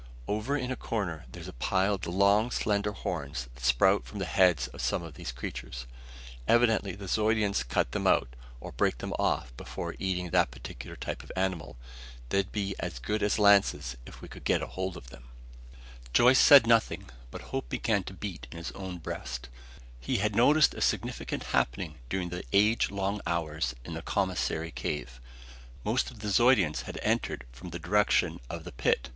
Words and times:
"Over 0.27 0.57
in 0.57 0.71
a 0.71 0.75
corner 0.75 1.27
there's 1.31 1.47
a 1.47 1.53
pile 1.53 1.93
of 1.93 2.01
the 2.01 2.09
long, 2.09 2.49
slender 2.49 2.91
horns 2.91 3.47
that 3.53 3.63
sprout 3.63 4.03
from 4.03 4.17
the 4.17 4.25
heads 4.25 4.67
of 4.69 4.81
some 4.81 5.03
of 5.03 5.13
these 5.13 5.31
creatures. 5.31 5.85
Evidently 6.47 6.93
the 6.95 7.07
Zeudians 7.07 7.61
cut 7.61 7.91
them 7.91 8.07
out, 8.07 8.29
or 8.59 8.71
break 8.71 8.97
them 8.97 9.13
off 9.19 9.55
before 9.57 9.95
eating 9.99 10.31
that 10.31 10.49
particular 10.49 10.95
type 10.95 11.21
of 11.21 11.31
animal. 11.35 11.77
They'd 12.29 12.51
be 12.51 12.73
as 12.79 12.97
good 12.97 13.21
as 13.21 13.37
lances, 13.37 13.95
if 14.07 14.23
we 14.23 14.27
could 14.27 14.43
get 14.43 14.59
hold 14.61 14.97
of 14.97 15.11
them." 15.11 15.25
Joyce 16.13 16.39
said 16.39 16.65
nothing, 16.65 17.11
but 17.29 17.41
hope 17.53 17.69
began 17.69 18.01
to 18.05 18.13
beat 18.15 18.47
in 18.51 18.57
his 18.57 18.71
own 18.71 18.97
breast. 18.97 19.49
He 19.99 20.17
had 20.17 20.35
noticed 20.35 20.73
a 20.73 20.81
significant 20.81 21.43
happening 21.53 21.99
during 22.09 22.29
the 22.29 22.43
age 22.51 22.89
long 22.89 23.21
hours 23.27 23.75
in 23.85 23.93
the 23.93 24.01
commissary 24.01 24.71
cave. 24.71 25.21
Most 25.83 26.09
of 26.09 26.21
the 26.21 26.29
Zeudians 26.29 26.85
had 26.87 26.97
entered 27.03 27.43
from 27.51 27.69
the 27.69 27.77
direction 27.77 28.39
of 28.49 28.63
the 28.63 28.71
pit. 28.71 29.09